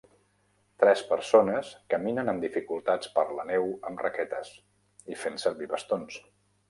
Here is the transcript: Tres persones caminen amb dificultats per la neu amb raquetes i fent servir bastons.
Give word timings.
Tres 0.83 1.01
persones 1.09 1.69
caminen 1.93 2.33
amb 2.33 2.45
dificultats 2.45 3.11
per 3.19 3.25
la 3.41 3.45
neu 3.53 3.69
amb 3.91 4.03
raquetes 4.07 4.55
i 5.15 5.19
fent 5.27 5.39
servir 5.45 5.71
bastons. 5.77 6.19